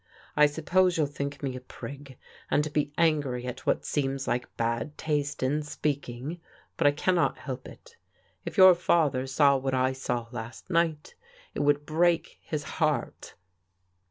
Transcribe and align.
"I 0.35 0.47
sup 0.47 0.65
pose 0.65 0.97
you'll 0.97 1.05
think 1.05 1.43
me 1.43 1.55
a 1.55 1.61
prig, 1.61 2.17
and 2.49 2.73
be 2.73 2.91
angry 2.97 3.45
at 3.45 3.67
what 3.67 3.85
seems 3.85 4.27
like 4.27 4.57
bad 4.57 4.97
taste 4.97 5.43
in 5.43 5.61
speaking, 5.61 6.41
but 6.75 6.87
I 6.87 6.91
cannot 6.91 7.37
help 7.37 7.67
it. 7.67 7.97
If 8.43 8.57
your 8.57 8.73
father 8.73 9.27
saw 9.27 9.57
what 9.57 9.75
I 9.75 9.93
saw 9.93 10.25
last 10.31 10.71
night, 10.71 11.13
it 11.53 11.59
would 11.59 11.85
break 11.85 12.39
his 12.41 12.63
heart." 12.81 13.35